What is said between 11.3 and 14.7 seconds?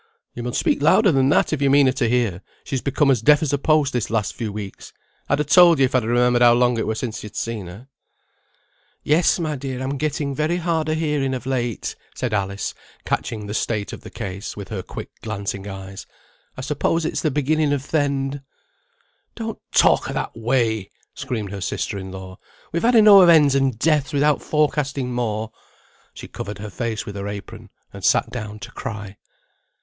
of late," said Alice, catching the state of the case, with